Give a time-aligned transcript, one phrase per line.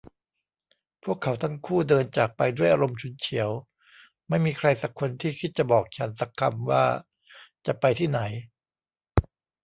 [1.03, 3.49] พวกเขาทั้งคู่เดินจากไปด้วยอารมณ์ฉุนเฉียว
[4.29, 6.83] ไม่มีใครสักคนที่คิดจะบอกฉันสักคำว่า
[7.65, 8.19] จะไปที่ไหน